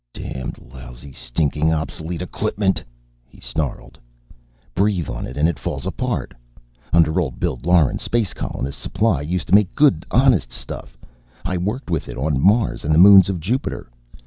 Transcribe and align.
"Damned, 0.15 0.57
lousy, 0.57 1.11
stinkin' 1.11 1.69
obsolete 1.69 2.23
equipment!" 2.23 2.83
he 3.23 3.39
snarled. 3.39 3.99
"Breathe 4.73 5.07
on 5.09 5.27
it 5.27 5.37
and 5.37 5.47
it 5.47 5.59
falls 5.59 5.85
apart! 5.85 6.33
Under 6.91 7.19
old 7.21 7.39
Bill 7.39 7.59
Lauren, 7.63 7.99
Space 7.99 8.33
Colonists' 8.33 8.81
Supply 8.81 9.21
used 9.21 9.45
to 9.49 9.53
make 9.53 9.75
good, 9.75 10.03
honest 10.09 10.51
stuff. 10.51 10.97
I 11.45 11.55
worked 11.55 11.91
with 11.91 12.09
it 12.09 12.17
on 12.17 12.41
Mars 12.41 12.83
and 12.83 12.95
the 12.95 12.97
moons 12.97 13.29
of 13.29 13.39
Jupiter. 13.39 13.91